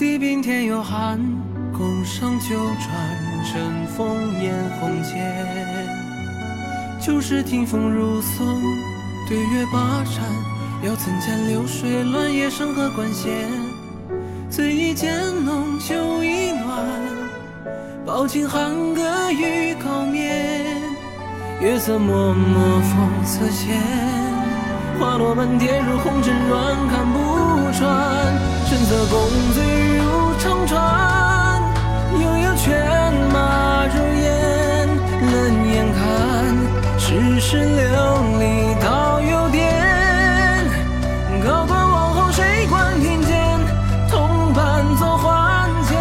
[0.00, 1.20] 地平天有寒，
[1.76, 2.88] 宫上九转，
[3.44, 5.14] 阵风烟红间。
[6.98, 8.46] 旧时听风如松，
[9.28, 10.24] 对月把盏，
[10.82, 13.30] 又曾见流水乱夜山河关弦。
[14.48, 15.14] 醉意渐
[15.44, 16.82] 浓，酒意暖，
[18.06, 20.80] 抱琴寒歌欲高眠。
[21.60, 22.54] 月色脉脉
[22.88, 23.76] 风侧现，
[24.98, 27.39] 花落满跌入红尘软看不
[37.42, 37.64] 是流
[38.38, 39.72] 离到有点。
[41.42, 43.58] 高官王后谁管贫贱，
[44.10, 45.96] 同伴做还见，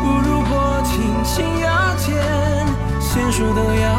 [0.00, 2.14] 不如薄情轻压肩，
[3.00, 3.90] 娴熟的雅。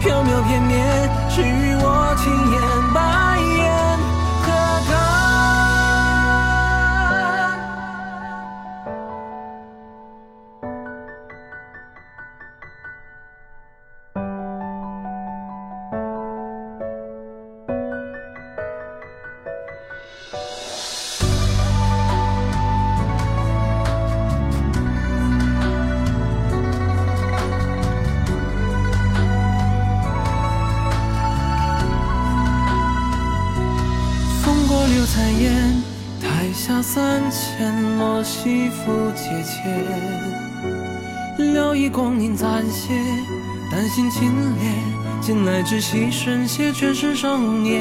[0.00, 2.60] 飘渺片面，只与我轻言，
[34.98, 35.80] 柳残烟，
[36.20, 39.86] 台下三千落西府阶前，
[41.54, 42.94] 聊以光阴暂歇，
[43.70, 47.80] 丹心清冽，近来只惜瞬歇，却是少年。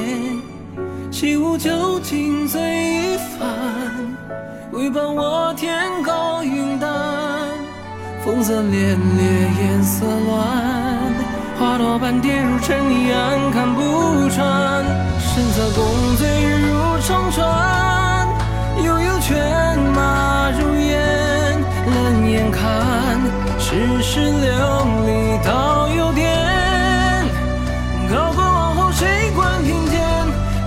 [1.09, 3.49] 起舞酒尽醉一番，
[4.71, 6.87] 为伴我天高云淡，
[8.23, 10.47] 风色烈烈，颜色乱。
[11.57, 14.85] 花朵半跌入尘一，暗看不穿。
[15.17, 16.27] 神色共醉
[17.07, 18.27] 如长船，
[18.83, 21.57] 悠悠犬马如烟。
[21.85, 23.17] 冷眼看
[23.57, 24.51] 世事流
[25.05, 26.27] 离到有点。
[28.11, 30.03] 高官王后谁管贫贱？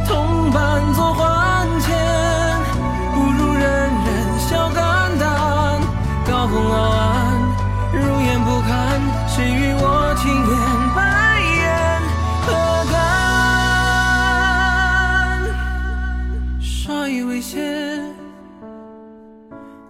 [0.08, 1.94] 同伴做还钱，
[3.12, 3.62] 不如人
[4.06, 5.28] 人笑肝胆。
[6.26, 7.09] 高风傲岸，
[17.10, 17.16] 干？
[17.16, 18.04] 稍一微歇，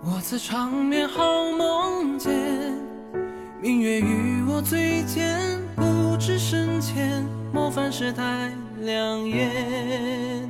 [0.02, 2.32] 我自长眠好梦间，
[3.60, 5.38] 明月与我醉间，
[5.76, 7.22] 不知深浅，
[7.52, 10.48] 莫犯世态良言。